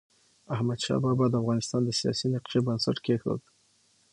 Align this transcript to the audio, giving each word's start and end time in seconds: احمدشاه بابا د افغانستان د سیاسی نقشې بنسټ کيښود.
احمدشاه 0.55 0.99
بابا 1.03 1.25
د 1.29 1.35
افغانستان 1.41 1.81
د 1.85 1.89
سیاسی 1.99 2.27
نقشې 2.33 2.59
بنسټ 2.65 2.97
کيښود. 3.05 3.41